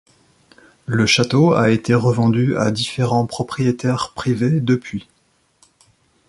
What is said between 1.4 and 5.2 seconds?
a été revendu à différents propriétaires privés depuis.